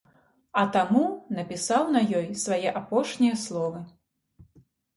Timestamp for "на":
1.97-2.01